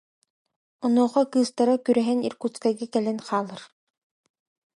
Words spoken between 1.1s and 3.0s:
кыыстара күрэһэн Иркутскайга